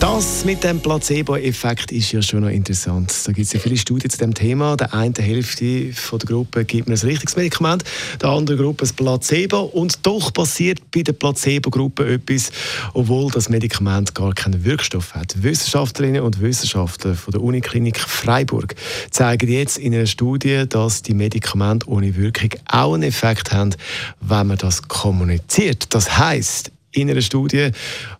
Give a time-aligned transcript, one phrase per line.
[0.00, 3.14] Das mit dem Placebo-Effekt ist ja schon noch interessant.
[3.26, 4.76] Da gibt es ja viele Studien zu dem Thema.
[4.76, 7.84] Der eine Hälfte von der Gruppe gibt mir ein richtiges Medikament,
[8.20, 9.60] der andere Gruppe ein Placebo.
[9.60, 12.50] Und doch passiert bei der Placebo-Gruppe etwas,
[12.92, 15.40] obwohl das Medikament gar keinen Wirkstoff hat.
[15.40, 18.74] Wissenschaftlerinnen und Wissenschaftler von der Uniklinik Freiburg
[19.12, 23.76] zeigen jetzt in einer Studie, dass die Medikamente ohne Wirkung auch einen Effekt haben,
[24.20, 25.94] wenn man das kommuniziert.
[25.94, 27.70] Das heißt, in einer Studie,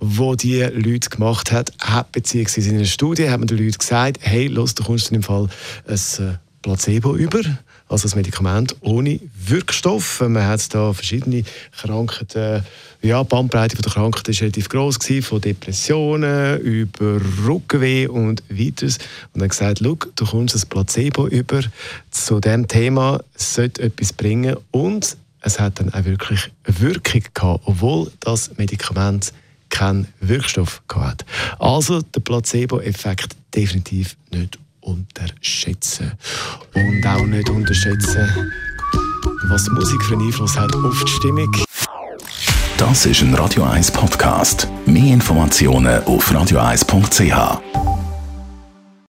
[0.00, 4.18] wo die Leute gemacht hat, hat beziehungsweise in einer Studie hat man den Leuten gesagt,
[4.20, 5.48] hey, los, du kommst in dem Fall
[5.86, 7.40] ein äh, Placebo über,
[7.88, 10.20] also ein Medikament ohne Wirkstoff.
[10.20, 12.64] Man hat da verschiedene Krankheiten,
[13.02, 18.98] ja, die Bandbreite der Krankheiten war relativ groß gewesen, von Depressionen über Rückenweh und weiteres.
[19.34, 21.60] Und dann gesagt, du kommst ein Placebo über
[22.10, 27.62] zu dem Thema, es sollte etwas bringen und es hat dann auch wirklich Wirkung gehabt,
[27.66, 29.32] obwohl das Medikament
[29.68, 31.24] keinen Wirkstoff hat.
[31.58, 36.12] Also der Placebo-Effekt definitiv nicht unterschätzen.
[36.74, 38.28] Und auch nicht unterschätzen,
[39.48, 41.54] was Musik für einen Einfluss hat auf die Stimmung.
[42.78, 44.68] Das ist ein Radio 1 Podcast.
[44.86, 47.83] Mehr Informationen auf radio1.ch.